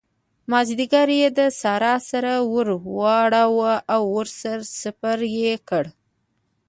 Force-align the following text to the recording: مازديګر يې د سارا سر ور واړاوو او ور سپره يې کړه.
مازديګر 0.51 1.09
يې 1.19 1.27
د 1.37 1.39
سارا 1.61 1.95
سر 2.09 2.25
ور 2.53 2.67
واړاوو 2.97 3.71
او 3.93 4.01
ور 4.15 4.27
سپره 4.81 5.25
يې 5.39 5.53
کړه. 5.69 5.91